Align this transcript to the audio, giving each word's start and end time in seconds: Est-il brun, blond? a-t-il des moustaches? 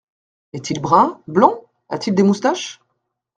Est-il 0.53 0.81
brun, 0.81 1.21
blond? 1.27 1.63
a-t-il 1.89 2.15
des 2.15 2.23
moustaches? 2.23 2.81